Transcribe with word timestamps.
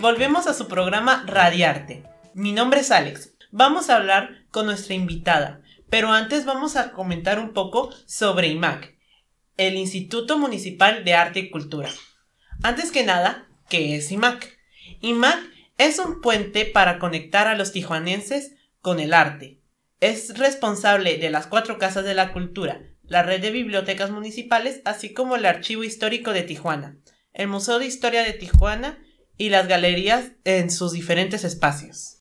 Volvemos 0.00 0.46
a 0.46 0.54
su 0.54 0.66
programa 0.66 1.24
Radiarte. 1.26 2.04
Mi 2.32 2.52
nombre 2.52 2.80
es 2.80 2.90
Alex. 2.90 3.34
Vamos 3.50 3.90
a 3.90 3.96
hablar 3.96 4.46
con 4.50 4.64
nuestra 4.64 4.94
invitada, 4.94 5.60
pero 5.90 6.10
antes 6.10 6.46
vamos 6.46 6.76
a 6.76 6.92
comentar 6.92 7.38
un 7.38 7.52
poco 7.52 7.90
sobre 8.06 8.48
IMAC, 8.48 8.96
el 9.58 9.74
Instituto 9.76 10.38
Municipal 10.38 11.04
de 11.04 11.12
Arte 11.12 11.40
y 11.40 11.50
Cultura. 11.50 11.90
Antes 12.62 12.90
que 12.92 13.04
nada, 13.04 13.46
¿qué 13.68 13.94
es 13.94 14.10
IMAC? 14.10 14.56
IMAC 15.02 15.38
es 15.76 15.98
un 15.98 16.22
puente 16.22 16.64
para 16.64 16.98
conectar 16.98 17.46
a 17.46 17.54
los 17.54 17.70
tijuanenses 17.70 18.54
con 18.80 19.00
el 19.00 19.12
arte. 19.12 19.60
Es 20.00 20.38
responsable 20.38 21.18
de 21.18 21.28
las 21.28 21.46
cuatro 21.46 21.76
casas 21.76 22.06
de 22.06 22.14
la 22.14 22.32
cultura, 22.32 22.80
la 23.04 23.22
red 23.22 23.42
de 23.42 23.50
bibliotecas 23.50 24.10
municipales, 24.10 24.80
así 24.86 25.12
como 25.12 25.36
el 25.36 25.44
Archivo 25.44 25.84
Histórico 25.84 26.32
de 26.32 26.42
Tijuana, 26.42 26.96
el 27.34 27.48
Museo 27.48 27.78
de 27.78 27.84
Historia 27.84 28.22
de 28.22 28.32
Tijuana 28.32 28.98
y 29.40 29.48
las 29.48 29.68
galerías 29.68 30.32
en 30.44 30.70
sus 30.70 30.92
diferentes 30.92 31.44
espacios. 31.44 32.20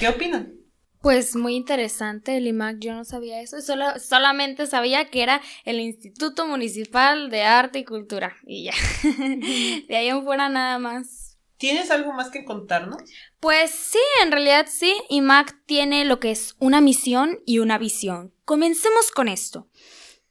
¿Qué 0.00 0.08
opinan? 0.08 0.52
Pues 1.00 1.36
muy 1.36 1.54
interesante 1.54 2.36
el 2.36 2.48
IMAC, 2.48 2.78
yo 2.80 2.94
no 2.94 3.04
sabía 3.04 3.40
eso, 3.40 3.60
solo, 3.60 3.86
solamente 4.00 4.66
sabía 4.66 5.08
que 5.08 5.22
era 5.22 5.40
el 5.64 5.78
Instituto 5.78 6.44
Municipal 6.48 7.30
de 7.30 7.42
Arte 7.44 7.78
y 7.78 7.84
Cultura 7.84 8.34
y 8.44 8.64
ya. 8.64 8.72
De 9.88 9.96
ahí 9.96 10.08
en 10.08 10.24
fuera 10.24 10.48
nada 10.48 10.80
más. 10.80 11.38
¿Tienes 11.58 11.92
algo 11.92 12.12
más 12.12 12.30
que 12.30 12.44
contarnos? 12.44 13.00
Pues 13.38 13.70
sí, 13.70 14.00
en 14.24 14.32
realidad 14.32 14.66
sí, 14.68 14.92
IMAC 15.10 15.64
tiene 15.64 16.04
lo 16.04 16.18
que 16.18 16.32
es 16.32 16.56
una 16.58 16.80
misión 16.80 17.38
y 17.46 17.60
una 17.60 17.78
visión. 17.78 18.34
Comencemos 18.44 19.12
con 19.12 19.28
esto. 19.28 19.68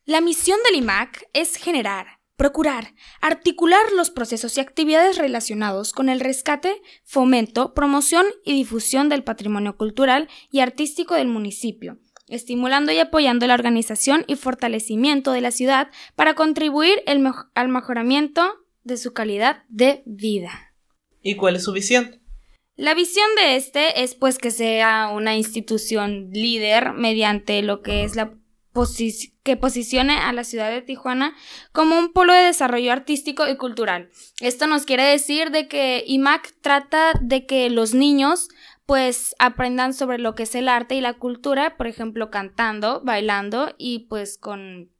La 0.03 0.19
misión 0.19 0.59
del 0.65 0.75
IMAC 0.75 1.29
es 1.31 1.55
generar, 1.55 2.20
procurar, 2.41 2.95
articular 3.21 3.91
los 3.95 4.09
procesos 4.09 4.57
y 4.57 4.61
actividades 4.61 5.19
relacionados 5.19 5.93
con 5.93 6.09
el 6.09 6.19
rescate, 6.19 6.81
fomento, 7.03 7.75
promoción 7.75 8.25
y 8.43 8.53
difusión 8.53 9.09
del 9.09 9.23
patrimonio 9.23 9.77
cultural 9.77 10.27
y 10.49 10.61
artístico 10.61 11.13
del 11.13 11.27
municipio, 11.27 11.99
estimulando 12.29 12.91
y 12.91 12.97
apoyando 12.97 13.45
la 13.45 13.53
organización 13.53 14.23
y 14.25 14.37
fortalecimiento 14.37 15.33
de 15.33 15.41
la 15.41 15.51
ciudad 15.51 15.91
para 16.15 16.33
contribuir 16.33 17.03
el 17.05 17.23
al 17.53 17.69
mejoramiento 17.69 18.41
de 18.83 18.97
su 18.97 19.13
calidad 19.13 19.61
de 19.69 20.01
vida. 20.07 20.73
¿Y 21.21 21.35
cuál 21.35 21.57
es 21.57 21.65
su 21.65 21.73
visión? 21.73 22.23
La 22.75 22.95
visión 22.95 23.27
de 23.35 23.55
este 23.55 24.01
es 24.01 24.15
pues 24.15 24.39
que 24.39 24.49
sea 24.49 25.11
una 25.13 25.37
institución 25.37 26.31
líder 26.31 26.93
mediante 26.93 27.61
lo 27.61 27.83
que 27.83 28.03
es 28.03 28.15
la 28.15 28.33
posi- 28.73 29.33
que 29.43 29.57
posicione 29.57 30.17
a 30.17 30.31
la 30.33 30.43
ciudad 30.43 30.69
de 30.69 30.81
Tijuana 30.81 31.35
como 31.71 31.97
un 31.97 32.13
polo 32.13 32.33
de 32.33 32.41
desarrollo 32.41 32.91
artístico 32.91 33.47
y 33.47 33.57
cultural. 33.57 34.09
Esto 34.39 34.67
nos 34.67 34.85
quiere 34.85 35.03
decir 35.03 35.51
de 35.51 35.67
que 35.67 36.03
IMAC 36.07 36.53
trata 36.61 37.13
de 37.21 37.45
que 37.45 37.69
los 37.69 37.93
niños 37.93 38.47
pues 38.85 39.35
aprendan 39.39 39.93
sobre 39.93 40.17
lo 40.17 40.35
que 40.35 40.43
es 40.43 40.53
el 40.55 40.67
arte 40.67 40.95
y 40.95 41.01
la 41.01 41.13
cultura, 41.13 41.77
por 41.77 41.87
ejemplo, 41.87 42.29
cantando, 42.29 43.01
bailando 43.03 43.73
y 43.77 44.07
pues 44.09 44.37
con, 44.37 44.91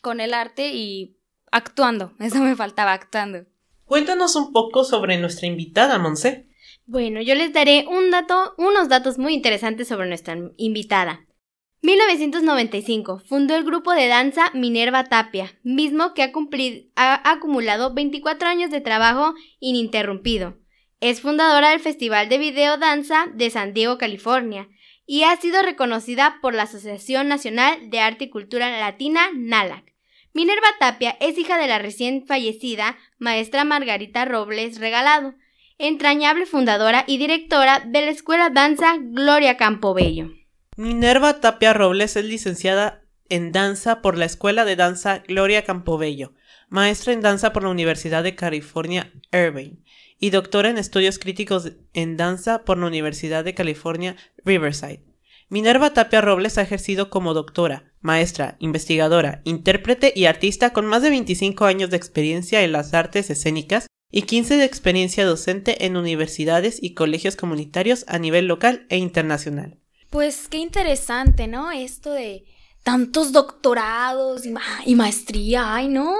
con 0.00 0.20
el 0.20 0.32
arte 0.32 0.70
y 0.74 1.18
actuando. 1.50 2.12
Eso 2.20 2.38
me 2.38 2.56
faltaba, 2.56 2.92
actuando. 2.92 3.44
Cuéntanos 3.84 4.36
un 4.36 4.52
poco 4.52 4.84
sobre 4.84 5.18
nuestra 5.18 5.46
invitada, 5.46 5.98
Monse. 5.98 6.48
Bueno, 6.86 7.20
yo 7.20 7.34
les 7.34 7.52
daré 7.52 7.84
un 7.88 8.10
dato, 8.10 8.54
unos 8.58 8.88
datos 8.88 9.18
muy 9.18 9.34
interesantes 9.34 9.88
sobre 9.88 10.08
nuestra 10.08 10.36
invitada. 10.56 11.25
1995 11.82 13.20
fundó 13.26 13.54
el 13.54 13.64
grupo 13.64 13.92
de 13.92 14.08
danza 14.08 14.50
Minerva 14.54 15.04
Tapia, 15.04 15.58
mismo 15.62 16.14
que 16.14 16.22
ha, 16.22 16.32
cumplido- 16.32 16.84
ha 16.96 17.30
acumulado 17.30 17.94
24 17.94 18.48
años 18.48 18.70
de 18.70 18.80
trabajo 18.80 19.34
ininterrumpido. 19.60 20.56
Es 21.00 21.20
fundadora 21.20 21.70
del 21.70 21.80
Festival 21.80 22.28
de 22.28 22.38
Video 22.38 22.78
Danza 22.78 23.26
de 23.34 23.50
San 23.50 23.74
Diego, 23.74 23.98
California, 23.98 24.68
y 25.06 25.22
ha 25.22 25.36
sido 25.36 25.62
reconocida 25.62 26.38
por 26.40 26.54
la 26.54 26.64
Asociación 26.64 27.28
Nacional 27.28 27.90
de 27.90 28.00
Arte 28.00 28.24
y 28.24 28.30
Cultura 28.30 28.80
Latina, 28.80 29.28
NALAC. 29.34 29.94
Minerva 30.32 30.66
Tapia 30.80 31.16
es 31.20 31.38
hija 31.38 31.56
de 31.58 31.68
la 31.68 31.78
recién 31.78 32.26
fallecida 32.26 32.96
maestra 33.18 33.64
Margarita 33.64 34.24
Robles 34.24 34.80
Regalado, 34.80 35.34
entrañable 35.78 36.46
fundadora 36.46 37.04
y 37.06 37.18
directora 37.18 37.80
de 37.86 38.00
la 38.02 38.10
Escuela 38.10 38.50
Danza 38.50 38.96
Gloria 38.98 39.56
Campobello. 39.56 40.30
Minerva 40.78 41.40
Tapia 41.40 41.72
Robles 41.72 42.16
es 42.16 42.26
licenciada 42.26 43.02
en 43.30 43.50
danza 43.50 44.02
por 44.02 44.18
la 44.18 44.26
Escuela 44.26 44.66
de 44.66 44.76
Danza 44.76 45.22
Gloria 45.26 45.64
Campobello, 45.64 46.34
maestra 46.68 47.14
en 47.14 47.22
danza 47.22 47.54
por 47.54 47.62
la 47.62 47.70
Universidad 47.70 48.22
de 48.22 48.34
California, 48.34 49.10
Irvine, 49.32 49.78
y 50.20 50.28
doctora 50.28 50.68
en 50.68 50.76
estudios 50.76 51.18
críticos 51.18 51.72
en 51.94 52.18
danza 52.18 52.66
por 52.66 52.76
la 52.76 52.88
Universidad 52.88 53.42
de 53.42 53.54
California, 53.54 54.16
Riverside. 54.44 55.02
Minerva 55.48 55.94
Tapia 55.94 56.20
Robles 56.20 56.58
ha 56.58 56.62
ejercido 56.62 57.08
como 57.08 57.32
doctora, 57.32 57.94
maestra, 58.02 58.56
investigadora, 58.58 59.40
intérprete 59.44 60.12
y 60.14 60.26
artista 60.26 60.74
con 60.74 60.84
más 60.84 61.00
de 61.00 61.08
25 61.08 61.64
años 61.64 61.88
de 61.88 61.96
experiencia 61.96 62.62
en 62.62 62.72
las 62.72 62.92
artes 62.92 63.30
escénicas 63.30 63.86
y 64.12 64.22
15 64.22 64.58
de 64.58 64.64
experiencia 64.66 65.24
docente 65.24 65.86
en 65.86 65.96
universidades 65.96 66.78
y 66.82 66.92
colegios 66.92 67.34
comunitarios 67.34 68.04
a 68.08 68.18
nivel 68.18 68.46
local 68.46 68.84
e 68.90 68.98
internacional. 68.98 69.78
Pues 70.10 70.48
qué 70.48 70.58
interesante, 70.58 71.46
¿no? 71.46 71.70
Esto 71.72 72.12
de 72.12 72.44
tantos 72.82 73.32
doctorados 73.32 74.46
y, 74.46 74.50
ma- 74.50 74.62
y 74.84 74.94
maestría, 74.94 75.74
ay 75.74 75.88
no. 75.88 76.14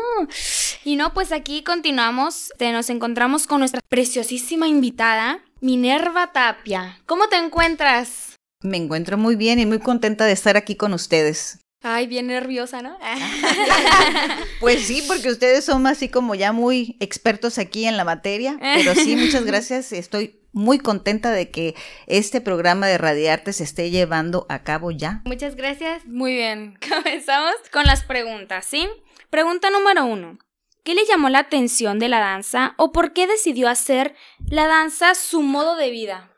Y 0.85 0.97
no, 0.97 1.15
pues 1.15 1.33
aquí 1.33 1.63
continuamos, 1.63 2.51
te- 2.59 2.73
nos 2.73 2.91
encontramos 2.91 3.47
con 3.47 3.61
nuestra 3.61 3.81
preciosísima 3.89 4.67
invitada, 4.67 5.41
Minerva 5.61 6.33
Tapia. 6.33 6.99
¿Cómo 7.07 7.29
te 7.29 7.37
encuentras? 7.37 8.35
Me 8.63 8.77
encuentro 8.77 9.17
muy 9.17 9.37
bien 9.37 9.59
y 9.61 9.67
muy 9.67 9.79
contenta 9.79 10.25
de 10.27 10.33
estar 10.33 10.57
aquí 10.57 10.75
con 10.75 10.93
ustedes. 10.93 11.59
Ay, 11.83 12.07
bien 12.09 12.27
nerviosa, 12.27 12.83
¿no? 12.83 12.99
Pues 14.61 14.87
sí, 14.87 15.05
porque 15.07 15.29
ustedes 15.31 15.65
son 15.65 15.87
así 15.87 16.09
como 16.09 16.35
ya 16.35 16.53
muy 16.53 16.97
expertos 17.01 17.59
aquí 17.59 17.85
en 17.85 17.97
la 17.97 18.05
materia, 18.05 18.57
pero 18.61 18.95
sí, 18.95 19.15
muchas 19.17 19.45
gracias. 19.47 19.93
Estoy 19.93 20.41
muy 20.57 20.79
contenta 20.79 21.31
de 21.31 21.51
que 21.51 21.75
este 22.07 22.41
programa 22.41 22.87
de 22.87 22.97
Radiarte 22.97 23.53
se 23.53 23.63
esté 23.63 23.91
llevando 23.91 24.47
a 24.49 24.63
cabo 24.63 24.91
ya. 24.91 25.21
Muchas 25.27 25.55
gracias. 25.55 26.07
Muy 26.07 26.33
bien, 26.35 26.79
comenzamos 26.89 27.55
con 27.71 27.85
las 27.85 28.03
preguntas, 28.05 28.65
¿sí? 28.65 28.89
Pregunta 29.29 29.69
número 29.71 30.07
uno. 30.07 30.39
¿Qué 30.83 30.95
le 30.95 31.05
llamó 31.05 31.29
la 31.29 31.41
atención 31.41 31.99
de 31.99 32.09
la 32.09 32.21
danza 32.21 32.75
o 32.79 32.91
por 32.91 33.13
qué 33.13 33.27
decidió 33.27 33.69
hacer 33.69 34.15
la 34.49 34.67
danza 34.67 35.15
su 35.15 35.43
modo 35.43 35.77
de 35.77 35.91
vida? 35.91 36.33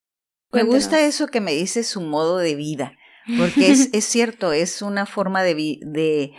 Me 0.50 0.62
gusta 0.64 1.00
eso 1.00 1.28
que 1.28 1.40
me 1.40 1.52
dice 1.52 1.84
su 1.84 2.00
modo 2.00 2.38
de 2.38 2.54
vida, 2.56 2.94
porque 3.38 3.70
es, 3.70 3.90
es 3.92 4.04
cierto, 4.04 4.52
es 4.52 4.82
una 4.82 5.06
forma 5.06 5.42
de, 5.44 5.54
vi- 5.54 5.80
de, 5.84 6.32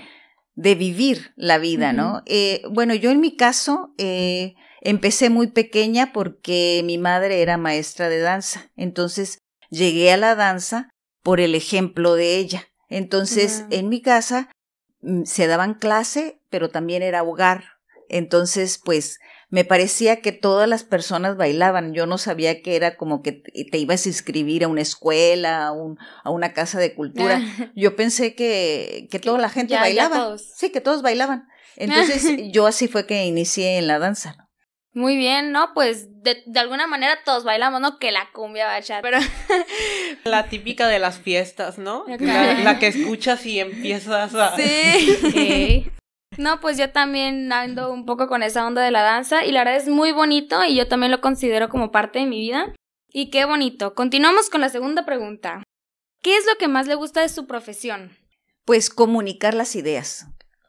de 0.55 0.75
vivir 0.75 1.31
la 1.37 1.59
vida, 1.59 1.93
¿no? 1.93 2.23
Eh, 2.25 2.61
bueno, 2.71 2.93
yo 2.93 3.09
en 3.11 3.21
mi 3.21 3.37
caso 3.37 3.93
eh, 3.99 4.55
empecé 4.81 5.29
muy 5.29 5.47
pequeña 5.47 6.11
porque 6.13 6.81
mi 6.85 6.97
madre 6.97 7.41
era 7.41 7.57
maestra 7.57 8.09
de 8.09 8.19
danza, 8.19 8.71
entonces 8.75 9.39
llegué 9.69 10.11
a 10.11 10.17
la 10.17 10.35
danza 10.35 10.89
por 11.23 11.39
el 11.39 11.55
ejemplo 11.55 12.15
de 12.15 12.37
ella. 12.37 12.65
Entonces, 12.89 13.65
en 13.71 13.89
mi 13.89 14.01
casa 14.01 14.49
mm, 15.01 15.23
se 15.25 15.47
daban 15.47 15.75
clase, 15.75 16.41
pero 16.49 16.69
también 16.69 17.03
era 17.03 17.21
hogar. 17.23 17.63
Entonces, 18.11 18.81
pues 18.83 19.19
me 19.51 19.63
parecía 19.65 20.21
que 20.21 20.31
todas 20.31 20.67
las 20.67 20.83
personas 20.83 21.37
bailaban. 21.37 21.93
Yo 21.93 22.07
no 22.07 22.17
sabía 22.17 22.61
que 22.63 22.75
era 22.75 22.97
como 22.97 23.21
que 23.21 23.31
te 23.33 23.77
ibas 23.77 24.05
a 24.05 24.09
inscribir 24.09 24.63
a 24.63 24.67
una 24.67 24.81
escuela, 24.81 25.67
a, 25.67 25.71
un- 25.71 25.97
a 26.23 26.31
una 26.31 26.53
casa 26.53 26.79
de 26.79 26.95
cultura. 26.95 27.39
Yo 27.75 27.95
pensé 27.95 28.33
que, 28.33 29.07
que 29.11 29.19
toda 29.19 29.37
la 29.39 29.49
gente 29.49 29.73
ya- 29.73 29.81
bailaba. 29.81 30.15
Sí, 30.55 30.71
que 30.71 30.81
todos 30.81 31.03
bailaban. 31.03 31.47
Entonces, 31.75 32.23
yo 32.51 32.65
así 32.65 32.87
fue 32.87 33.05
que 33.05 33.25
inicié 33.25 33.77
en 33.77 33.85
la 33.87 33.99
danza. 33.99 34.48
Muy 34.93 35.17
bien, 35.17 35.51
¿no? 35.51 35.73
Pues 35.73 36.07
de, 36.23 36.41
de 36.45 36.59
alguna 36.59 36.87
manera 36.87 37.19
todos 37.23 37.43
bailamos, 37.43 37.79
¿no? 37.79 37.99
Que 37.99 38.11
la 38.11 38.29
cumbia 38.33 38.65
va 38.65 38.73
a 38.73 38.79
echar, 38.79 39.01
pero 39.01 39.19
La 40.23 40.47
típica 40.49 40.87
de 40.87 40.99
las 40.99 41.19
fiestas, 41.19 41.77
¿no? 41.77 42.05
La 42.07 42.79
que 42.79 42.87
escuchas 42.87 43.45
y 43.45 43.59
empiezas 43.59 44.33
a... 44.35 44.55
sí. 44.55 45.91
No, 46.37 46.61
pues 46.61 46.77
yo 46.77 46.89
también 46.91 47.51
ando 47.51 47.91
un 47.91 48.05
poco 48.05 48.27
con 48.27 48.43
esa 48.43 48.65
onda 48.65 48.81
de 48.81 48.91
la 48.91 49.01
danza 49.01 49.43
y 49.43 49.51
la 49.51 49.65
verdad 49.65 49.75
es 49.75 49.89
muy 49.89 50.13
bonito 50.13 50.63
y 50.63 50.73
yo 50.75 50.87
también 50.87 51.11
lo 51.11 51.19
considero 51.19 51.67
como 51.67 51.91
parte 51.91 52.19
de 52.19 52.27
mi 52.27 52.39
vida. 52.39 52.73
Y 53.09 53.29
qué 53.29 53.43
bonito. 53.43 53.93
Continuamos 53.93 54.49
con 54.49 54.61
la 54.61 54.69
segunda 54.69 55.05
pregunta. 55.05 55.63
¿Qué 56.21 56.37
es 56.37 56.45
lo 56.45 56.55
que 56.57 56.69
más 56.69 56.87
le 56.87 56.95
gusta 56.95 57.21
de 57.21 57.29
su 57.29 57.45
profesión? 57.45 58.15
Pues 58.63 58.89
comunicar 58.89 59.53
las 59.53 59.75
ideas, 59.75 60.27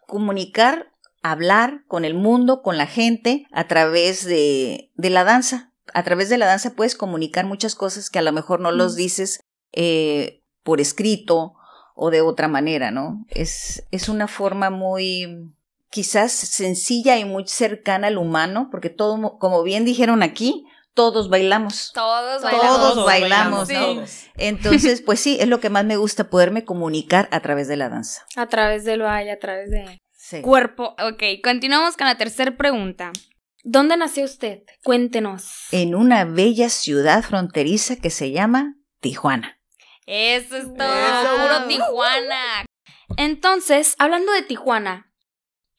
comunicar, 0.08 0.89
hablar 1.22 1.84
con 1.86 2.04
el 2.04 2.14
mundo, 2.14 2.62
con 2.62 2.76
la 2.76 2.86
gente, 2.86 3.46
a 3.52 3.66
través 3.68 4.24
de, 4.24 4.90
de 4.94 5.10
la 5.10 5.24
danza. 5.24 5.72
A 5.92 6.02
través 6.02 6.28
de 6.28 6.38
la 6.38 6.46
danza 6.46 6.74
puedes 6.74 6.94
comunicar 6.94 7.46
muchas 7.46 7.74
cosas 7.74 8.10
que 8.10 8.18
a 8.18 8.22
lo 8.22 8.32
mejor 8.32 8.60
no 8.60 8.70
los 8.70 8.94
dices 8.96 9.44
eh, 9.72 10.42
por 10.62 10.80
escrito 10.80 11.54
o 11.94 12.10
de 12.10 12.20
otra 12.20 12.48
manera, 12.48 12.90
¿no? 12.90 13.24
Es, 13.28 13.84
es 13.90 14.08
una 14.08 14.28
forma 14.28 14.70
muy, 14.70 15.52
quizás 15.90 16.32
sencilla 16.32 17.18
y 17.18 17.24
muy 17.24 17.46
cercana 17.46 18.06
al 18.06 18.18
humano, 18.18 18.68
porque 18.70 18.88
todo, 18.88 19.38
como 19.38 19.62
bien 19.62 19.84
dijeron 19.84 20.22
aquí, 20.22 20.64
todos 20.94 21.28
bailamos. 21.28 21.92
Todos 21.92 22.42
bailamos. 22.42 22.76
Todos 22.76 23.04
bailamos, 23.06 23.68
bailamos, 23.68 24.26
Entonces, 24.36 25.02
pues 25.06 25.20
sí, 25.20 25.38
es 25.40 25.48
lo 25.48 25.60
que 25.60 25.70
más 25.70 25.84
me 25.84 25.96
gusta, 25.96 26.30
poderme 26.30 26.64
comunicar 26.64 27.28
a 27.32 27.40
través 27.40 27.68
de 27.68 27.76
la 27.76 27.88
danza. 27.88 28.24
A 28.36 28.46
través 28.46 28.84
del 28.84 29.02
baile, 29.02 29.32
a 29.32 29.38
través 29.38 29.70
de 29.70 30.00
cuerpo. 30.42 30.94
Ok, 31.02 31.22
continuamos 31.42 31.96
con 31.96 32.06
la 32.06 32.16
tercera 32.16 32.56
pregunta. 32.56 33.12
¿Dónde 33.62 33.96
nació 33.96 34.24
usted? 34.24 34.62
Cuéntenos. 34.82 35.66
En 35.70 35.94
una 35.94 36.24
bella 36.24 36.70
ciudad 36.70 37.22
fronteriza 37.22 37.96
que 37.96 38.10
se 38.10 38.30
llama 38.30 38.76
Tijuana. 39.00 39.58
Eso 40.06 40.56
es 40.56 40.64
todo, 40.64 41.36
puro 41.36 41.68
Tijuana. 41.68 42.64
Entonces, 43.16 43.94
hablando 43.98 44.32
de 44.32 44.42
Tijuana, 44.42 45.12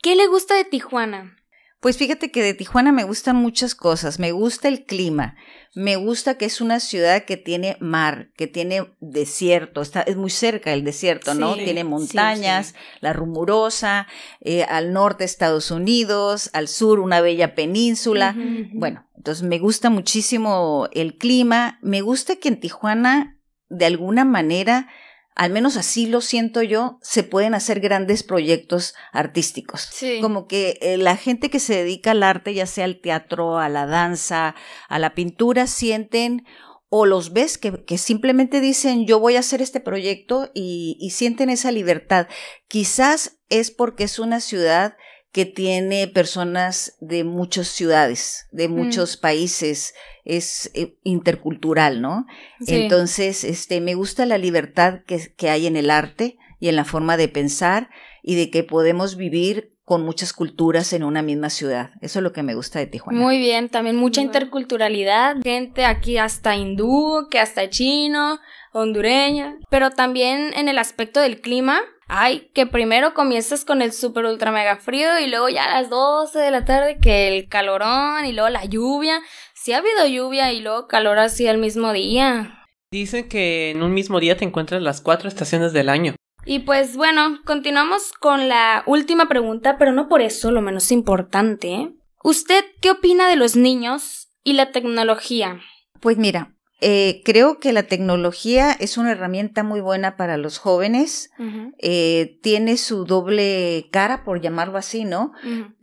¿qué 0.01 0.15
le 0.15 0.27
gusta 0.27 0.55
de 0.55 0.65
Tijuana? 0.65 1.37
Pues 1.79 1.97
fíjate 1.97 2.31
que 2.31 2.43
de 2.43 2.53
Tijuana 2.53 2.91
me 2.91 3.03
gustan 3.03 3.35
muchas 3.35 3.73
cosas. 3.73 4.19
Me 4.19 4.31
gusta 4.31 4.67
el 4.67 4.85
clima, 4.85 5.35
me 5.73 5.95
gusta 5.95 6.37
que 6.37 6.45
es 6.45 6.59
una 6.59 6.79
ciudad 6.79 7.23
que 7.23 7.37
tiene 7.37 7.77
mar, 7.79 8.29
que 8.35 8.47
tiene 8.47 8.93
desierto, 8.99 9.81
está, 9.81 10.01
es 10.01 10.17
muy 10.17 10.29
cerca 10.29 10.71
del 10.71 10.83
desierto, 10.83 11.33
¿no? 11.33 11.55
tiene 11.55 11.83
montañas, 11.83 12.75
la 12.99 13.13
Rumurosa, 13.13 14.07
eh, 14.41 14.63
al 14.63 14.91
norte 14.91 15.23
Estados 15.23 15.71
Unidos, 15.71 16.49
al 16.53 16.67
sur 16.67 16.99
una 16.99 17.21
bella 17.21 17.55
península. 17.55 18.35
Bueno, 18.73 19.07
entonces 19.15 19.43
me 19.43 19.59
gusta 19.59 19.89
muchísimo 19.89 20.89
el 20.91 21.17
clima, 21.17 21.79
me 21.81 22.01
gusta 22.01 22.35
que 22.35 22.49
en 22.49 22.59
Tijuana 22.59 23.37
de 23.69 23.85
alguna 23.85 24.25
manera 24.25 24.89
al 25.35 25.51
menos 25.51 25.77
así 25.77 26.07
lo 26.07 26.21
siento 26.21 26.61
yo, 26.61 26.99
se 27.01 27.23
pueden 27.23 27.53
hacer 27.53 27.79
grandes 27.79 28.23
proyectos 28.23 28.93
artísticos. 29.11 29.89
Como 30.21 30.47
que 30.47 30.77
eh, 30.81 30.97
la 30.97 31.15
gente 31.15 31.49
que 31.49 31.59
se 31.59 31.75
dedica 31.75 32.11
al 32.11 32.23
arte, 32.23 32.53
ya 32.53 32.65
sea 32.65 32.85
al 32.85 32.99
teatro, 32.99 33.57
a 33.57 33.69
la 33.69 33.85
danza, 33.85 34.55
a 34.89 34.99
la 34.99 35.15
pintura, 35.15 35.67
sienten 35.67 36.45
o 36.89 37.05
los 37.05 37.31
ves 37.31 37.57
que, 37.57 37.85
que 37.85 37.97
simplemente 37.97 38.59
dicen 38.59 39.05
yo 39.05 39.19
voy 39.19 39.37
a 39.37 39.39
hacer 39.39 39.61
este 39.61 39.79
proyecto 39.79 40.51
y, 40.53 40.97
y 40.99 41.11
sienten 41.11 41.49
esa 41.49 41.71
libertad. 41.71 42.27
Quizás 42.67 43.39
es 43.47 43.71
porque 43.71 44.03
es 44.03 44.19
una 44.19 44.41
ciudad 44.41 44.97
que 45.31 45.45
tiene 45.45 46.07
personas 46.07 46.97
de 46.99 47.23
muchas 47.23 47.67
ciudades, 47.67 48.47
de 48.51 48.67
mm. 48.67 48.71
muchos 48.71 49.17
países, 49.17 49.93
es 50.25 50.69
eh, 50.73 50.97
intercultural, 51.03 52.01
¿no? 52.01 52.25
Entonces, 52.67 53.43
este, 53.43 53.81
me 53.81 53.95
gusta 53.95 54.25
la 54.25 54.37
libertad 54.37 54.99
que, 55.07 55.33
que, 55.35 55.49
hay 55.49 55.67
en 55.67 55.77
el 55.77 55.89
arte 55.89 56.37
y 56.59 56.67
en 56.67 56.75
la 56.75 56.85
forma 56.85 57.17
de 57.17 57.27
pensar 57.27 57.89
y 58.21 58.35
de 58.35 58.51
que 58.51 58.63
podemos 58.63 59.15
vivir 59.15 59.71
con 59.83 60.03
muchas 60.03 60.31
culturas 60.31 60.93
en 60.93 61.03
una 61.03 61.21
misma 61.21 61.49
ciudad. 61.49 61.91
Eso 62.01 62.19
es 62.19 62.23
lo 62.23 62.31
que 62.31 62.43
me 62.43 62.55
gusta 62.55 62.79
de 62.79 62.87
Tijuana. 62.87 63.19
Muy 63.19 63.39
bien, 63.39 63.67
también 63.67 63.97
mucha 63.97 64.21
interculturalidad, 64.21 65.35
gente 65.43 65.85
aquí 65.85 66.17
hasta 66.17 66.55
hindú, 66.55 67.27
que 67.29 67.39
hasta 67.39 67.69
chino, 67.69 68.39
hondureña, 68.71 69.57
pero 69.69 69.89
también 69.89 70.53
en 70.55 70.69
el 70.69 70.77
aspecto 70.77 71.19
del 71.19 71.41
clima, 71.41 71.81
Ay, 72.13 72.51
que 72.53 72.67
primero 72.67 73.13
comienzas 73.13 73.63
con 73.63 73.81
el 73.81 73.93
super 73.93 74.25
ultra 74.25 74.51
mega 74.51 74.75
frío 74.75 75.17
y 75.17 75.27
luego 75.27 75.47
ya 75.47 75.63
a 75.63 75.79
las 75.81 75.89
12 75.89 76.39
de 76.39 76.51
la 76.51 76.65
tarde 76.65 76.97
que 77.01 77.29
el 77.29 77.47
calorón 77.47 78.25
y 78.25 78.33
luego 78.33 78.49
la 78.49 78.65
lluvia. 78.65 79.21
Si 79.53 79.71
ha 79.71 79.77
habido 79.77 80.05
lluvia 80.05 80.51
y 80.51 80.59
luego 80.59 80.89
calor 80.89 81.19
así 81.19 81.47
al 81.47 81.57
mismo 81.57 81.93
día. 81.93 82.67
Dicen 82.91 83.29
que 83.29 83.71
en 83.71 83.81
un 83.81 83.93
mismo 83.93 84.19
día 84.19 84.35
te 84.35 84.43
encuentras 84.43 84.81
las 84.81 84.99
cuatro 84.99 85.29
estaciones 85.29 85.71
del 85.71 85.87
año. 85.87 86.15
Y 86.45 86.59
pues 86.59 86.97
bueno, 86.97 87.39
continuamos 87.45 88.11
con 88.11 88.49
la 88.49 88.83
última 88.87 89.29
pregunta, 89.29 89.77
pero 89.77 89.93
no 89.93 90.09
por 90.09 90.21
eso 90.21 90.51
lo 90.51 90.61
menos 90.61 90.91
importante. 90.91 91.73
¿eh? 91.73 91.93
¿Usted 92.25 92.65
qué 92.81 92.91
opina 92.91 93.29
de 93.29 93.37
los 93.37 93.55
niños 93.55 94.27
y 94.43 94.51
la 94.51 94.73
tecnología? 94.73 95.61
Pues 96.01 96.17
mira, 96.17 96.57
eh, 96.83 97.21
creo 97.23 97.59
que 97.59 97.73
la 97.73 97.83
tecnología 97.83 98.71
es 98.71 98.97
una 98.97 99.11
herramienta 99.11 99.63
muy 99.63 99.81
buena 99.81 100.17
para 100.17 100.37
los 100.37 100.57
jóvenes. 100.57 101.29
Eh, 101.77 102.39
tiene 102.41 102.75
su 102.77 103.05
doble 103.05 103.87
cara, 103.91 104.23
por 104.23 104.41
llamarlo 104.41 104.79
así, 104.79 105.05
¿no? 105.05 105.31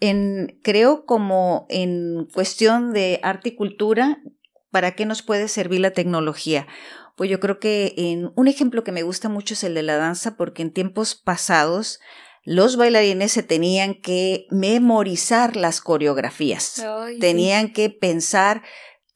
en, 0.01 0.59
creo 0.63 1.07
como 1.07 1.67
en 1.69 2.27
cuestión 2.35 2.93
de 2.93 3.21
arte 3.23 3.51
y 3.51 3.55
cultura, 3.55 4.21
¿para 4.73 4.97
qué 4.97 5.07
nos 5.07 5.23
puede 5.23 5.47
servir 5.47 5.81
la 5.81 5.93
tecnología? 5.93 6.67
Pues 7.17 7.31
yo 7.31 7.39
creo 7.39 7.61
que 7.61 7.95
en, 7.97 8.33
un 8.35 8.49
ejemplo 8.49 8.83
que 8.83 8.93
me 8.93 9.03
gusta 9.03 9.29
mucho 9.29 9.55
es 9.55 9.63
el 9.63 9.75
de 9.75 9.85
la 9.85 9.97
danza, 9.97 10.37
porque 10.37 10.63
en 10.63 10.73
tiempos 10.73 11.15
pasados 11.15 12.01
los 12.45 12.77
bailarines 12.77 13.31
se 13.33 13.43
tenían 13.43 13.95
que 13.95 14.47
memorizar 14.51 15.55
las 15.55 15.81
coreografías, 15.81 16.83
tenían 17.21 17.73
que 17.73 17.91
pensar 17.91 18.63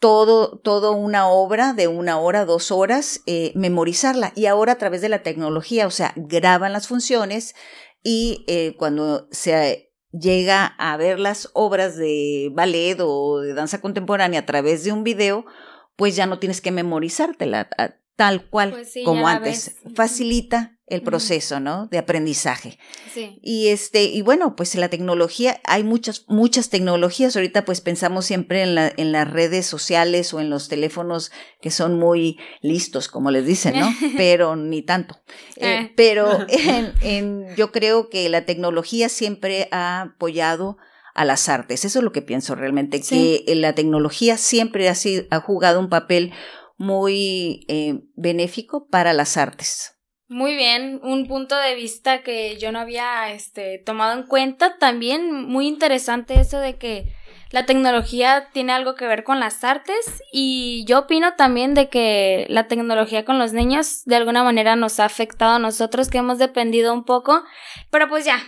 todo, 0.03 0.59
todo 0.59 0.91
una 0.95 1.29
obra 1.29 1.75
de 1.75 1.87
una 1.87 2.19
hora, 2.19 2.45
dos 2.45 2.73
horas, 2.73 3.23
eh, 3.27 3.53
memorizarla. 3.55 4.33
Y 4.35 4.47
ahora 4.47 4.73
a 4.73 4.79
través 4.79 5.01
de 5.01 5.09
la 5.09 5.23
tecnología, 5.23 5.87
o 5.87 5.93
sea, 5.93 6.13
graban 6.17 6.73
las 6.73 6.89
funciones 6.89 7.55
y 8.03 8.45
eh, 8.49 8.75
cuando 8.77 9.29
se 9.31 9.93
llega 10.11 10.67
a 10.67 10.97
ver 10.97 11.21
las 11.21 11.51
obras 11.53 11.97
de 11.97 12.51
ballet 12.53 12.99
o 12.99 13.39
de 13.43 13.55
danza 13.55 13.81
contemporánea 13.81 14.41
a 14.41 14.47
través 14.47 14.83
de 14.83 14.91
un 14.91 15.05
video, 15.05 15.47
pues 15.95 16.17
ya 16.17 16.27
no 16.27 16.41
tienes 16.41 16.61
que 16.61 16.73
memorizártela 16.73 17.71
tal 18.17 18.49
cual 18.51 18.73
pues 18.73 18.95
como 19.05 19.29
antes. 19.29 19.77
Facilita 19.95 20.81
el 20.93 21.03
proceso, 21.03 21.59
¿no? 21.59 21.87
De 21.87 21.97
aprendizaje. 21.97 22.79
Sí. 23.15 23.39
Y 23.43 23.69
este, 23.69 24.05
y 24.05 24.21
bueno, 24.21 24.55
pues 24.57 24.75
la 24.75 24.91
tecnología, 24.91 25.61
hay 25.65 25.85
muchas, 25.85 26.27
muchas 26.29 26.69
tecnologías. 26.69 27.35
Ahorita 27.35 27.65
pues 27.65 27.81
pensamos 27.81 28.27
siempre 28.27 28.63
en, 28.63 28.75
la, 28.75 28.93
en 28.95 29.11
las 29.11 29.31
redes 29.31 29.65
sociales 29.65 30.35
o 30.35 30.41
en 30.41 30.51
los 30.51 30.69
teléfonos 30.69 31.33
que 31.63 31.71
son 31.71 31.99
muy 31.99 32.39
listos, 32.61 33.09
como 33.09 33.31
les 33.31 33.47
dicen, 33.47 33.81
¿no? 33.81 33.89
Pero 34.19 34.55
ni 34.55 34.83
tanto. 34.83 35.17
Eh, 35.57 35.79
eh. 35.81 35.93
pero 35.97 36.47
en, 36.49 36.93
en, 37.01 37.57
yo 37.57 37.73
creo 37.73 38.11
que 38.11 38.29
la 38.29 38.45
tecnología 38.45 39.09
siempre 39.09 39.69
ha 39.71 40.03
apoyado 40.03 40.77
a 41.15 41.25
las 41.25 41.49
artes. 41.49 41.87
Eso 41.87 42.01
es 42.01 42.05
lo 42.05 42.13
que 42.13 42.23
pienso 42.23 42.55
realmente, 42.55 43.01
que 43.01 43.45
la 43.57 43.75
tecnología 43.75 44.37
siempre 44.37 44.89
ha, 44.91 44.95
sido, 44.95 45.25
ha 45.31 45.41
jugado 45.41 45.81
un 45.81 45.89
papel 45.89 46.33
muy 46.77 47.65
eh, 47.69 48.01
benéfico 48.17 48.89
para 48.89 49.13
las 49.13 49.37
artes. 49.37 50.02
Muy 50.33 50.57
bien, 50.57 50.99
un 51.03 51.27
punto 51.27 51.59
de 51.59 51.75
vista 51.75 52.23
que 52.23 52.57
yo 52.57 52.73
no 52.73 52.79
había 52.79 53.31
este, 53.33 53.77
tomado 53.77 54.19
en 54.19 54.27
cuenta. 54.27 54.79
También 54.79 55.31
muy 55.31 55.69
interesante 55.69 56.41
eso 56.41 56.59
de 56.59 56.79
que 56.79 57.13
la 57.51 57.67
tecnología 57.67 58.49
tiene 58.51 58.73
algo 58.73 58.95
que 58.95 59.07
ver 59.07 59.25
con 59.25 59.41
las 59.41 59.63
artes 59.63 60.23
y 60.33 60.87
yo 60.89 61.01
opino 61.01 61.35
también 61.35 61.75
de 61.75 61.91
que 61.91 62.47
la 62.49 62.67
tecnología 62.67 63.27
con 63.27 63.39
los 63.39 63.53
niños 63.53 64.05
de 64.07 64.17
alguna 64.17 64.43
manera 64.43 64.75
nos 64.75 65.01
ha 65.01 65.05
afectado 65.05 65.57
a 65.57 65.59
nosotros 65.59 66.09
que 66.09 66.17
hemos 66.17 66.39
dependido 66.39 66.95
un 66.95 67.05
poco. 67.05 67.45
Pero 67.91 68.09
pues 68.09 68.25
ya, 68.25 68.39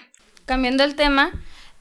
cambiando 0.46 0.84
el 0.84 0.94
tema, 0.94 1.32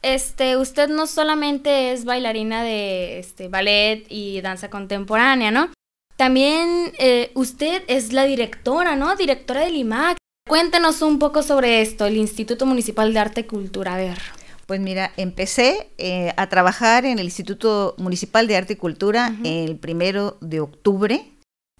este, 0.02 0.58
usted 0.58 0.90
no 0.90 1.06
solamente 1.06 1.92
es 1.92 2.04
bailarina 2.04 2.62
de 2.62 3.20
este, 3.20 3.48
ballet 3.48 4.04
y 4.10 4.42
danza 4.42 4.68
contemporánea, 4.68 5.50
¿no? 5.50 5.70
También 6.16 6.92
eh, 6.98 7.32
usted 7.34 7.82
es 7.88 8.12
la 8.12 8.24
directora, 8.24 8.96
¿no? 8.96 9.16
Directora 9.16 9.62
del 9.62 9.76
IMAC. 9.76 10.16
Cuéntenos 10.46 11.02
un 11.02 11.18
poco 11.18 11.42
sobre 11.42 11.80
esto, 11.80 12.06
el 12.06 12.16
Instituto 12.16 12.66
Municipal 12.66 13.12
de 13.12 13.18
Arte 13.18 13.40
y 13.40 13.44
Cultura. 13.44 13.94
A 13.94 13.96
ver. 13.96 14.18
Pues 14.66 14.80
mira, 14.80 15.12
empecé 15.16 15.90
eh, 15.98 16.32
a 16.36 16.48
trabajar 16.48 17.04
en 17.04 17.18
el 17.18 17.26
Instituto 17.26 17.94
Municipal 17.98 18.46
de 18.46 18.56
Arte 18.56 18.74
y 18.74 18.76
Cultura 18.76 19.34
el 19.44 19.76
primero 19.76 20.38
de 20.40 20.60
octubre 20.60 21.30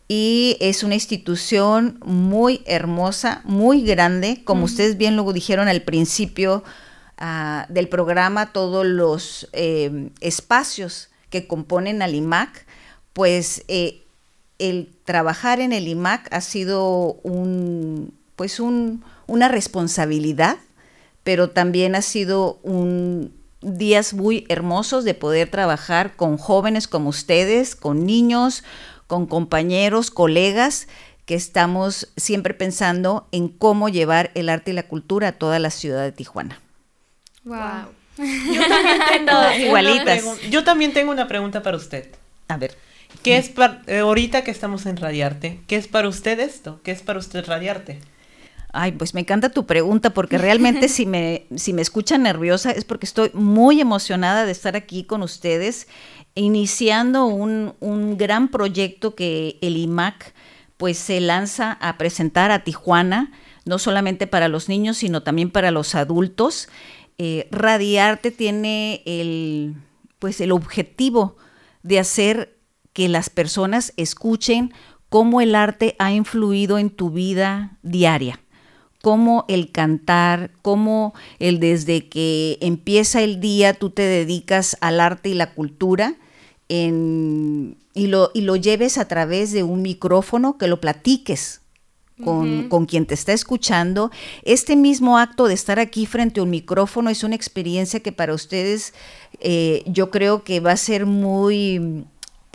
y 0.07 0.59
es 0.61 0.83
una 0.83 0.95
institución 0.95 1.99
muy 2.05 2.63
hermosa, 2.67 3.41
muy 3.45 3.83
grande, 3.83 4.43
como 4.45 4.65
ustedes 4.65 4.99
bien 4.99 5.15
luego 5.15 5.33
dijeron 5.33 5.67
al 5.69 5.83
principio 5.83 6.63
ah, 7.17 7.65
del 7.71 7.89
programa, 7.89 8.53
todos 8.53 8.85
los 8.85 9.49
eh, 9.55 10.11
espacios 10.21 11.09
que 11.31 11.47
componen 11.47 12.03
al 12.03 12.15
IMAC, 12.15 12.67
pues 13.15 13.65
el 14.59 14.89
trabajar 15.05 15.61
en 15.61 15.73
el 15.73 15.89
IMAC 15.89 16.33
ha 16.33 16.41
sido 16.41 17.15
un, 17.23 18.13
pues 18.37 18.61
un, 18.61 19.05
una 19.27 19.49
responsabilidad, 19.49 20.59
pero 21.23 21.51
también 21.51 21.95
ha 21.95 22.03
sido 22.03 22.59
un 22.63 23.33
días 23.65 24.13
muy 24.13 24.45
hermosos 24.49 25.05
de 25.05 25.15
poder 25.15 25.49
trabajar 25.49 26.17
con 26.17 26.37
jóvenes 26.37 26.87
como 26.87 27.09
ustedes, 27.09 27.75
con 27.75 28.05
niños, 28.05 28.63
con 29.07 29.27
compañeros, 29.27 30.11
colegas, 30.11 30.87
que 31.25 31.35
estamos 31.35 32.09
siempre 32.17 32.53
pensando 32.53 33.27
en 33.33 33.49
cómo 33.49 33.89
llevar 33.89 34.31
el 34.35 34.51
arte 34.51 34.73
y 34.73 34.75
la 34.75 34.83
cultura 34.85 35.29
a 35.29 35.33
toda 35.33 35.59
la 35.59 35.71
ciudad 35.71 36.03
de 36.03 36.13
Tijuana. 36.13 36.61
Wow. 37.45 37.57
Yo 38.19 38.69
también 38.69 39.01
tengo 39.11 39.33
Igualitas. 39.59 40.23
Yo 40.51 40.65
también 40.65 40.93
tengo 40.93 41.11
una 41.11 41.27
pregunta 41.27 41.63
para 41.63 41.77
usted. 41.77 42.09
A 42.49 42.59
ver. 42.59 42.77
¿Qué 43.23 43.37
es 43.37 43.49
para, 43.49 43.83
eh, 43.87 43.99
ahorita 43.99 44.45
que 44.45 44.51
estamos 44.51 44.87
en 44.87 44.97
Radiarte, 44.97 45.61
qué 45.67 45.77
es 45.77 45.89
para 45.89 46.09
usted 46.09 46.39
esto? 46.41 46.81
¿Qué 46.83 46.91
es 46.91 47.03
para 47.03 47.19
usted 47.19 47.45
Radiarte? 47.47 48.01
Ay, 48.73 48.93
pues 48.93 49.15
me 49.15 49.21
encanta 49.21 49.51
tu 49.51 49.67
pregunta 49.67 50.11
porque 50.11 50.37
realmente 50.49 50.89
si 50.89 51.07
me, 51.07 51.47
si 51.57 51.73
me 51.73 51.83
escuchan 51.83 52.23
nerviosa 52.25 52.71
es 52.71 52.85
porque 52.85 53.07
estoy 53.07 53.31
muy 53.33 53.81
emocionada 53.81 54.45
de 54.45 54.53
estar 54.53 54.77
aquí 54.77 55.05
con 55.05 55.23
ustedes, 55.23 55.89
iniciando 56.35 57.27
un, 57.27 57.75
un 57.81 58.19
gran 58.19 58.49
proyecto 58.49 59.15
que 59.15 59.59
el 59.63 59.77
IMAC 59.77 60.35
pues 60.77 60.99
se 60.99 61.21
lanza 61.21 61.73
a 61.81 61.97
presentar 61.97 62.51
a 62.51 62.65
Tijuana, 62.65 63.33
no 63.65 63.79
solamente 63.79 64.27
para 64.27 64.49
los 64.49 64.69
niños, 64.69 64.99
sino 64.99 65.23
también 65.23 65.51
para 65.51 65.71
los 65.71 65.95
adultos. 65.95 66.69
Eh, 67.17 67.47
Radiarte 67.51 68.31
tiene 68.31 69.03
el, 69.07 69.75
pues 70.19 70.41
el 70.41 70.53
objetivo 70.53 71.37
de 71.83 72.01
hacer 72.01 72.54
que 72.95 73.09
las 73.11 73.29
personas 73.29 73.93
escuchen 73.99 74.73
cómo 75.11 75.43
el 75.43 75.55
arte 75.55 75.95
ha 75.99 76.11
influido 76.13 76.79
en 76.79 76.89
tu 76.89 77.11
vida 77.11 77.77
diaria 77.83 78.41
cómo 79.03 79.45
el 79.49 79.71
cantar, 79.71 80.51
cómo 80.63 81.13
el 81.39 81.61
desde 81.61 82.09
que 82.09 82.57
empieza 82.63 83.21
el 83.21 83.39
día 83.39 83.75
tú 83.75 83.91
te 83.91 84.01
dedicas 84.01 84.79
al 84.81 84.99
arte 84.99 85.29
y 85.29 85.35
la 85.35 85.53
cultura 85.53 86.15
en- 86.71 87.77
y, 87.93 88.07
lo, 88.07 88.31
y 88.33 88.41
lo 88.41 88.57
lleves 88.57 88.97
a 88.97 89.07
través 89.07 89.53
de 89.53 89.63
un 89.63 89.83
micrófono, 89.83 90.57
que 90.57 90.69
lo 90.69 90.81
platiques 90.81 91.61
con, 92.25 92.69
con 92.69 92.87
quien 92.87 93.07
te 93.07 93.13
está 93.15 93.33
escuchando. 93.33 94.11
Este 94.43 94.75
mismo 94.77 95.19
acto 95.19 95.49
de 95.49 95.55
estar 95.55 95.79
aquí 95.79 96.07
frente 96.07 96.41
a 96.41 96.45
un 96.45 96.51
micrófono 96.51 97.11
es 97.11 97.25
una 97.25 97.35
experiencia 97.35 98.01
que 98.01 98.13
para 98.13 98.33
ustedes 98.35 98.95
eh, 99.41 99.83
yo 99.87 100.11
creo 100.11 100.45
que 100.45 100.61
va 100.61 100.73
a 100.73 100.77
ser 100.77 101.07
muy 101.07 102.05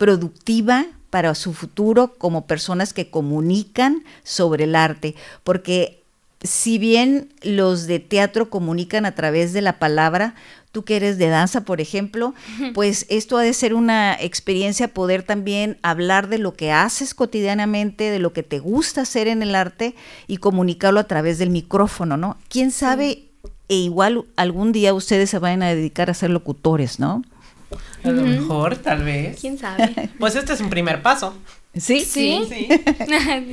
productiva 0.00 0.86
para 1.10 1.34
su 1.34 1.52
futuro 1.52 2.14
como 2.16 2.46
personas 2.46 2.94
que 2.94 3.10
comunican 3.10 4.02
sobre 4.22 4.64
el 4.64 4.74
arte, 4.74 5.14
porque 5.44 6.02
si 6.42 6.78
bien 6.78 7.28
los 7.42 7.86
de 7.86 7.98
teatro 7.98 8.48
comunican 8.48 9.04
a 9.04 9.14
través 9.14 9.52
de 9.52 9.60
la 9.60 9.78
palabra, 9.78 10.34
tú 10.72 10.84
que 10.84 10.96
eres 10.96 11.18
de 11.18 11.28
danza, 11.28 11.66
por 11.66 11.82
ejemplo, 11.82 12.32
pues 12.72 13.04
esto 13.10 13.36
ha 13.36 13.42
de 13.42 13.52
ser 13.52 13.74
una 13.74 14.14
experiencia 14.18 14.88
poder 14.88 15.22
también 15.22 15.76
hablar 15.82 16.30
de 16.30 16.38
lo 16.38 16.54
que 16.54 16.72
haces 16.72 17.12
cotidianamente, 17.12 18.04
de 18.04 18.20
lo 18.20 18.32
que 18.32 18.42
te 18.42 18.58
gusta 18.58 19.02
hacer 19.02 19.28
en 19.28 19.42
el 19.42 19.54
arte 19.54 19.94
y 20.28 20.38
comunicarlo 20.38 20.98
a 20.98 21.04
través 21.04 21.36
del 21.38 21.50
micrófono, 21.50 22.16
¿no? 22.16 22.38
¿Quién 22.48 22.70
sabe? 22.70 23.24
E 23.68 23.74
igual 23.74 24.24
algún 24.36 24.72
día 24.72 24.94
ustedes 24.94 25.28
se 25.28 25.38
vayan 25.38 25.62
a 25.62 25.68
dedicar 25.68 26.08
a 26.08 26.14
ser 26.14 26.30
locutores, 26.30 26.98
¿no? 26.98 27.22
A 28.02 28.10
lo 28.10 28.22
mejor, 28.22 28.76
tal 28.76 29.04
vez. 29.04 29.40
¿Quién 29.40 29.58
sabe? 29.58 30.10
Pues 30.18 30.34
este 30.36 30.52
es 30.52 30.60
un 30.60 30.70
primer 30.70 31.02
paso. 31.02 31.34
Sí, 31.76 32.00
Sí. 32.00 32.42
Sí. 32.48 32.68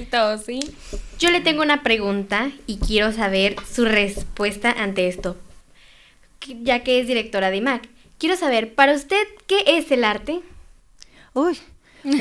Todo, 0.11 0.37
sí. 0.37 0.59
Yo 1.19 1.29
le 1.31 1.41
tengo 1.41 1.61
una 1.61 1.83
pregunta 1.83 2.51
y 2.65 2.77
quiero 2.77 3.11
saber 3.11 3.55
su 3.71 3.85
respuesta 3.85 4.71
ante 4.71 5.07
esto. 5.07 5.37
Ya 6.61 6.83
que 6.83 6.99
es 6.99 7.07
directora 7.07 7.49
de 7.51 7.57
IMAC, 7.57 7.89
quiero 8.17 8.35
saber, 8.37 8.73
para 8.73 8.93
usted, 8.93 9.21
¿qué 9.47 9.63
es 9.67 9.91
el 9.91 10.03
arte? 10.03 10.41
Uy, 11.33 11.57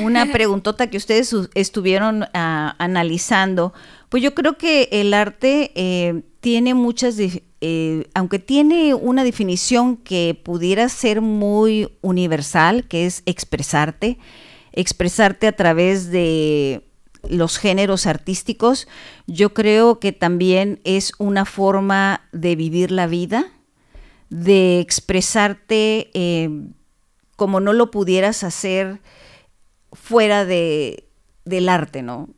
una 0.01 0.25
preguntota 0.31 0.87
que 0.87 0.97
ustedes 0.97 1.33
estuvieron 1.55 2.25
ah, 2.33 2.75
analizando. 2.77 3.73
Pues 4.09 4.23
yo 4.23 4.33
creo 4.33 4.57
que 4.57 4.89
el 4.91 5.13
arte 5.13 5.71
eh, 5.75 6.21
tiene 6.39 6.73
muchas, 6.73 7.17
eh, 7.61 8.07
aunque 8.13 8.39
tiene 8.39 8.93
una 8.93 9.23
definición 9.23 9.97
que 9.97 10.39
pudiera 10.41 10.89
ser 10.89 11.21
muy 11.21 11.89
universal, 12.01 12.87
que 12.87 13.05
es 13.05 13.23
expresarte, 13.25 14.19
expresarte 14.73 15.47
a 15.47 15.55
través 15.55 16.11
de 16.11 16.83
los 17.27 17.57
géneros 17.57 18.05
artísticos, 18.05 18.87
yo 19.25 19.53
creo 19.53 19.99
que 19.99 20.11
también 20.11 20.79
es 20.83 21.13
una 21.17 21.45
forma 21.45 22.21
de 22.31 22.55
vivir 22.55 22.91
la 22.91 23.07
vida, 23.07 23.47
de 24.29 24.79
expresarte 24.79 26.11
eh, 26.13 26.49
como 27.35 27.59
no 27.59 27.73
lo 27.73 27.91
pudieras 27.91 28.43
hacer 28.43 28.99
fuera 29.93 30.45
de, 30.45 31.05
del 31.45 31.69
arte, 31.69 32.01
¿no? 32.01 32.29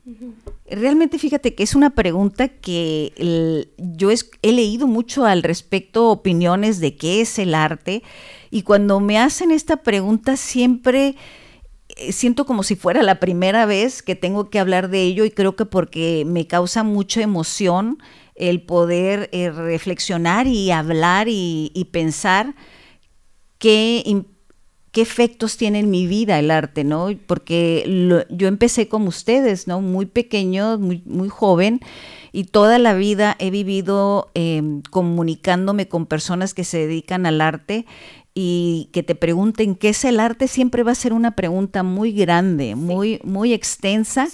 Realmente 0.71 1.17
fíjate 1.17 1.55
que 1.55 1.63
es 1.63 1.73
una 1.73 1.89
pregunta 1.91 2.47
que 2.47 3.67
yo 3.77 4.11
es- 4.11 4.29
he 4.43 4.51
leído 4.51 4.85
mucho 4.85 5.25
al 5.25 5.41
respecto, 5.41 6.09
opiniones 6.09 6.79
de 6.79 6.95
qué 6.95 7.21
es 7.21 7.39
el 7.39 7.55
arte, 7.55 8.03
y 8.51 8.61
cuando 8.61 8.99
me 8.99 9.17
hacen 9.17 9.51
esta 9.51 9.77
pregunta 9.77 10.37
siempre 10.37 11.15
eh, 11.97 12.11
siento 12.13 12.45
como 12.45 12.61
si 12.63 12.75
fuera 12.75 13.01
la 13.01 13.19
primera 13.19 13.65
vez 13.65 14.03
que 14.03 14.15
tengo 14.15 14.49
que 14.51 14.59
hablar 14.59 14.89
de 14.89 15.01
ello 15.03 15.25
y 15.25 15.31
creo 15.31 15.55
que 15.55 15.65
porque 15.65 16.23
me 16.25 16.45
causa 16.45 16.83
mucha 16.83 17.21
emoción 17.21 17.97
el 18.35 18.61
poder 18.61 19.27
eh, 19.33 19.49
reflexionar 19.49 20.45
y 20.47 20.69
hablar 20.71 21.27
y, 21.29 21.89
pensar 21.91 22.53
qué, 23.57 24.03
qué 24.91 25.01
efectos 25.01 25.55
tiene 25.57 25.79
en 25.79 25.89
mi 25.91 26.07
vida 26.07 26.39
el 26.39 26.49
arte, 26.51 26.83
¿no? 26.83 27.09
Porque 27.27 27.83
lo- 27.87 28.27
yo 28.29 28.47
empecé 28.47 28.87
como 28.87 29.09
ustedes, 29.09 29.67
¿no? 29.67 29.81
Muy 29.81 30.05
pequeño, 30.07 30.77
muy, 30.79 31.03
muy 31.05 31.29
joven, 31.29 31.79
y 32.31 32.45
toda 32.45 32.79
la 32.79 32.93
vida 32.93 33.35
he 33.39 33.49
vivido 33.51 34.29
eh, 34.35 34.61
comunicándome 34.89 35.87
con 35.87 36.05
personas 36.05 36.53
que 36.53 36.63
se 36.63 36.77
dedican 36.79 37.25
al 37.25 37.41
arte 37.41 37.85
y 38.35 38.89
que 38.93 39.03
te 39.03 39.15
pregunten 39.15 39.75
qué 39.75 39.89
es 39.89 40.05
el 40.05 40.19
arte 40.19 40.47
siempre 40.47 40.83
va 40.83 40.91
a 40.91 40.95
ser 40.95 41.13
una 41.13 41.31
pregunta 41.35 41.83
muy 41.83 42.11
grande, 42.11 42.75
muy, 42.75 43.19
muy 43.23 43.53
extensa. 43.53 44.27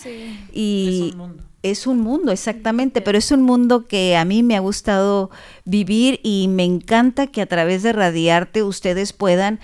Y 0.54 1.08
Es 1.08 1.14
un 1.14 1.18
mundo. 1.18 1.44
es 1.64 1.88
un 1.88 2.00
mundo, 2.02 2.32
exactamente, 2.32 3.02
pero 3.02 3.18
es 3.18 3.32
un 3.32 3.42
mundo 3.42 3.88
que 3.88 4.16
a 4.18 4.26
mí 4.26 4.44
me 4.44 4.56
ha 4.56 4.60
gustado 4.60 5.32
vivir 5.64 6.20
y 6.24 6.48
me 6.50 6.64
encanta 6.66 7.28
que 7.28 7.42
a 7.42 7.46
través 7.48 7.82
de 7.84 7.94
Radiarte 7.94 8.62
ustedes 8.64 9.14
puedan 9.14 9.60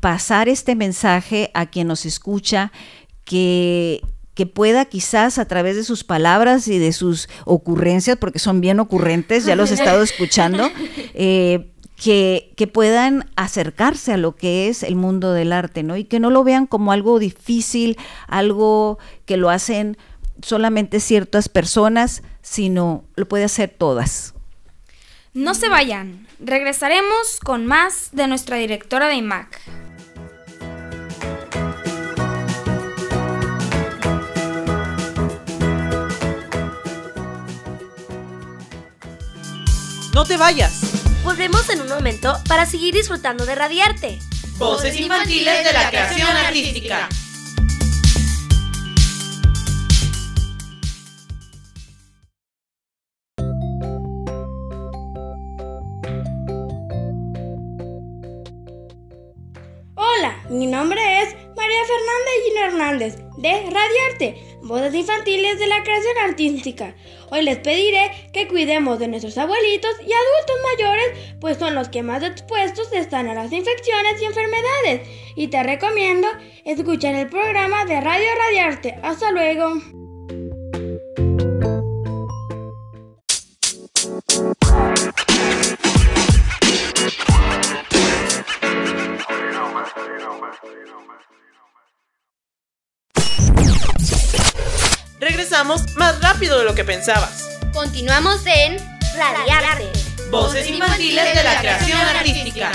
pasar 0.00 0.48
este 0.48 0.74
mensaje 0.74 1.50
a 1.54 1.66
quien 1.66 1.88
nos 1.88 2.06
escucha, 2.06 2.72
que, 3.24 4.00
que 4.34 4.46
pueda 4.46 4.84
quizás 4.84 5.38
a 5.38 5.46
través 5.46 5.76
de 5.76 5.84
sus 5.84 6.04
palabras 6.04 6.68
y 6.68 6.78
de 6.78 6.92
sus 6.92 7.28
ocurrencias, 7.44 8.16
porque 8.16 8.38
son 8.38 8.60
bien 8.60 8.80
ocurrentes, 8.80 9.44
ya 9.44 9.56
los 9.56 9.70
he 9.70 9.74
estado 9.74 10.02
escuchando, 10.02 10.70
eh, 11.14 11.72
que, 11.96 12.52
que 12.56 12.66
puedan 12.66 13.28
acercarse 13.34 14.12
a 14.12 14.16
lo 14.16 14.36
que 14.36 14.68
es 14.68 14.82
el 14.82 14.94
mundo 14.94 15.32
del 15.32 15.52
arte, 15.52 15.82
¿no? 15.82 15.96
Y 15.96 16.04
que 16.04 16.20
no 16.20 16.30
lo 16.30 16.44
vean 16.44 16.66
como 16.66 16.92
algo 16.92 17.18
difícil, 17.18 17.98
algo 18.28 18.98
que 19.26 19.36
lo 19.36 19.50
hacen 19.50 19.96
solamente 20.42 21.00
ciertas 21.00 21.48
personas, 21.48 22.22
sino 22.42 23.04
lo 23.16 23.26
puede 23.26 23.44
hacer 23.44 23.74
todas. 23.76 24.34
No 25.34 25.54
se 25.54 25.68
vayan. 25.68 26.26
Regresaremos 26.40 27.40
con 27.44 27.66
más 27.66 28.10
de 28.12 28.26
nuestra 28.28 28.56
directora 28.56 29.08
de 29.08 29.16
IMAC. 29.16 29.60
No 40.18 40.24
te 40.24 40.36
vayas. 40.36 40.80
Volvemos 41.22 41.68
en 41.70 41.80
un 41.80 41.88
momento 41.88 42.36
para 42.48 42.66
seguir 42.66 42.92
disfrutando 42.92 43.46
de 43.46 43.54
Radiarte. 43.54 44.18
Voces 44.56 44.98
infantiles 44.98 45.64
de 45.64 45.72
la 45.72 45.88
creación 45.90 46.28
artística. 46.28 47.08
Hola, 59.94 60.42
mi 60.50 60.66
nombre 60.66 61.07
Fernanda 61.98 62.30
Gino 62.44 62.64
Hernández 62.64 63.16
de 63.38 63.50
Radiarte, 63.70 64.58
Voces 64.62 64.94
Infantiles 64.94 65.58
de 65.58 65.66
la 65.66 65.82
Creación 65.82 66.16
Artística. 66.22 66.94
Hoy 67.30 67.42
les 67.42 67.58
pediré 67.58 68.30
que 68.32 68.46
cuidemos 68.46 69.00
de 69.00 69.08
nuestros 69.08 69.36
abuelitos 69.36 69.90
y 70.00 70.12
adultos 70.12 70.56
mayores, 70.76 71.36
pues 71.40 71.58
son 71.58 71.74
los 71.74 71.88
que 71.88 72.04
más 72.04 72.22
expuestos 72.22 72.92
están 72.92 73.28
a 73.28 73.34
las 73.34 73.52
infecciones 73.52 74.22
y 74.22 74.26
enfermedades. 74.26 75.08
Y 75.34 75.48
te 75.48 75.60
recomiendo 75.62 76.28
escuchar 76.64 77.16
el 77.16 77.28
programa 77.28 77.84
de 77.84 78.00
Radio 78.00 78.28
Radiarte. 78.46 78.98
Hasta 79.02 79.32
luego. 79.32 80.07
Rápido 96.48 96.58
de 96.60 96.64
lo 96.64 96.74
que 96.74 96.84
pensabas. 96.84 97.58
Continuamos 97.74 98.42
en 98.46 98.78
Radiarte. 99.16 99.90
Voces 100.30 100.68
infantiles 100.68 101.34
de 101.34 101.42
la 101.42 101.60
creación 101.60 101.98
artística. 101.98 102.72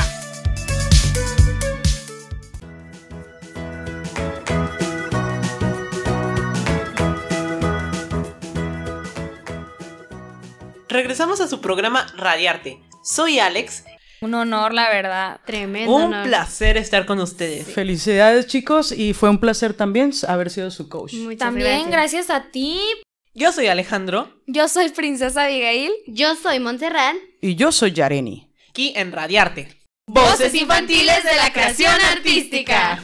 Regresamos 10.88 11.42
a 11.42 11.48
su 11.48 11.60
programa 11.60 12.06
Radiarte. 12.16 12.80
Soy 13.04 13.40
Alex. 13.40 13.86
Un 14.22 14.36
honor, 14.36 14.74
la 14.74 14.90
verdad. 14.90 15.42
Tremendo. 15.46 15.92
Un 15.92 16.04
honor. 16.04 16.28
placer 16.28 16.78
estar 16.78 17.08
con 17.08 17.20
ustedes. 17.20 17.68
Felicidades 17.68 18.46
chicos 18.46 18.92
y 18.92 19.14
fue 19.14 19.30
un 19.30 19.40
placer 19.40 19.74
también 19.74 20.12
haber 20.28 20.52
sido 20.52 20.70
su 20.70 20.88
coach. 20.88 21.14
Muchas 21.16 21.40
También 21.40 21.90
gracias 21.90 22.30
a 22.30 22.52
ti. 22.52 22.80
Yo 23.36 23.52
soy 23.52 23.66
Alejandro, 23.66 24.30
Yo 24.46 24.68
soy 24.68 24.90
Princesa 24.90 25.46
Abigail. 25.46 25.92
Yo 26.06 26.36
soy 26.36 26.60
Montserrat. 26.60 27.16
Y 27.42 27.56
yo 27.56 27.72
soy 27.72 27.92
Yareni. 27.92 28.48
aquí 28.70 28.94
en 28.96 29.12
Radiarte. 29.12 29.70
Voces 30.06 30.54
infantiles 30.54 31.24
de 31.24 31.36
la 31.36 31.52
creación 31.52 31.96
artística. 32.12 33.02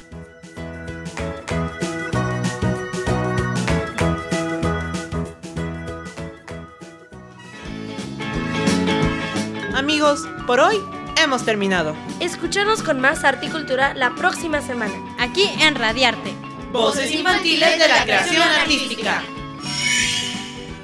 Amigos, 9.76 10.28
por 10.46 10.60
hoy 10.60 10.78
hemos 11.24 11.44
terminado. 11.46 11.96
Escúchanos 12.20 12.84
con 12.84 13.00
más 13.00 13.24
arte 13.24 13.48
y 13.48 13.50
cultura 13.50 13.94
la 13.94 14.14
próxima 14.16 14.62
semana. 14.62 14.94
Aquí 15.20 15.50
en 15.62 15.76
Radiarte. 15.76 16.34
Voces 16.72 17.12
infantiles 17.12 17.80
de 17.80 17.88
la 17.88 18.04
creación 18.04 18.44
artística. 18.44 19.24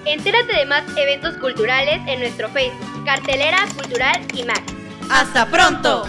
Entérate 0.05 0.55
de 0.55 0.65
más 0.65 0.83
eventos 0.95 1.35
culturales 1.37 1.99
en 2.07 2.19
nuestro 2.19 2.47
Facebook, 2.49 3.05
Cartelera 3.05 3.57
Cultural 3.75 4.21
IMAC. 4.35 4.61
¡Hasta 5.09 5.47
pronto! 5.49 6.03